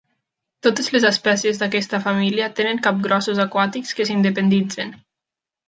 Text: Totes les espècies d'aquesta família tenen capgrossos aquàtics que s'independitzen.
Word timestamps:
Totes 0.67 0.87
les 0.95 1.03
espècies 1.09 1.59
d'aquesta 1.63 1.99
família 2.07 2.49
tenen 2.61 2.81
capgrossos 2.89 3.43
aquàtics 3.47 3.93
que 4.01 4.09
s'independitzen. 4.11 4.99